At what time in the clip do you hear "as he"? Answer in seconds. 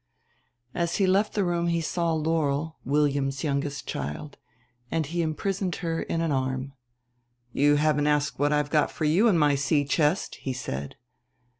0.73-1.05